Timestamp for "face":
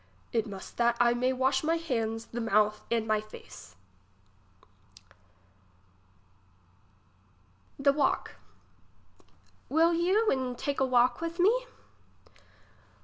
3.21-3.75